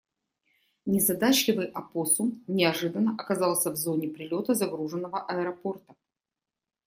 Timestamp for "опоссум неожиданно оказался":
1.67-3.69